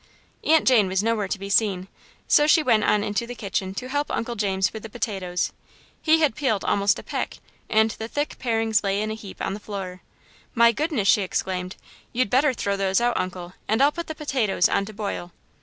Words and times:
Aunt 0.43 0.67
Jane 0.67 0.87
was 0.87 1.03
nowhere 1.03 1.27
to 1.27 1.37
be 1.37 1.47
seen, 1.47 1.87
so 2.27 2.47
she 2.47 2.63
went 2.63 2.83
on 2.83 3.03
into 3.03 3.27
the 3.27 3.35
kitchen 3.35 3.75
to 3.75 3.87
help 3.87 4.09
Uncle 4.09 4.33
James 4.33 4.73
with 4.73 4.81
the 4.81 4.89
potatoes. 4.89 5.53
He 6.01 6.21
had 6.21 6.35
peeled 6.35 6.65
almost 6.65 6.97
a 6.97 7.03
peck 7.03 7.37
and 7.69 7.91
the 7.91 8.07
thick 8.07 8.39
parings 8.39 8.83
lay 8.83 8.99
in 8.99 9.11
a 9.11 9.13
heap 9.13 9.39
on 9.43 9.53
the 9.53 9.59
floor. 9.59 10.01
"My 10.55 10.71
goodness'" 10.71 11.07
she 11.07 11.21
exclaimed. 11.21 11.75
"You'd 12.13 12.31
better 12.31 12.51
throw 12.55 12.75
those 12.75 12.99
out, 12.99 13.15
Uncle, 13.15 13.53
and 13.67 13.79
I'll 13.79 13.91
put 13.91 14.07
the 14.07 14.15
potatoes 14.15 14.67
on 14.67 14.85
to 14.85 14.93
boil." 14.93 15.33